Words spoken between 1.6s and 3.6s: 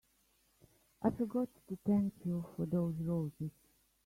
to thank you for those roses.